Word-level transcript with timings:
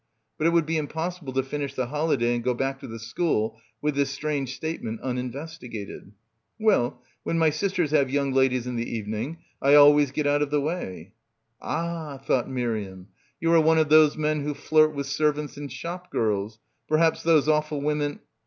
But 0.39 0.47
it 0.47 0.49
would 0.49 0.65
be 0.65 0.77
impossible 0.79 1.31
to 1.33 1.43
finish 1.43 1.75
the 1.75 1.85
holiday 1.85 2.33
and 2.33 2.43
go 2.43 2.55
back 2.55 2.79
to 2.79 2.87
the 2.87 2.97
school 2.97 3.61
with 3.83 3.93
this 3.93 4.09
strange 4.09 4.55
state 4.55 4.81
ment 4.81 4.99
uninvestigated. 5.01 6.13
"Well, 6.59 7.03
when 7.21 7.37
my 7.37 7.51
sisters 7.51 7.91
have 7.91 8.09
young 8.09 8.33
ladies 8.33 8.65
in 8.65 8.71
in 8.71 8.75
the 8.77 8.91
evening 8.97 9.43
I 9.61 9.75
always 9.75 10.09
get 10.09 10.25
out 10.25 10.41
of 10.41 10.49
the 10.49 10.59
way." 10.59 11.13
Ah, 11.61 12.17
thought 12.17 12.49
Miriam, 12.49 13.09
you 13.39 13.53
are 13.53 13.61
one 13.61 13.77
of 13.77 13.89
those 13.89 14.17
men 14.17 14.41
who 14.43 14.55
flirt 14.55 14.95
with 14.95 15.05
servants 15.05 15.55
and 15.55 15.71
shop 15.71 16.09
girls... 16.09 16.57
per 16.87 16.97
haps 16.97 17.21
those 17.21 17.47
awful 17.47 17.79
women. 17.79 18.21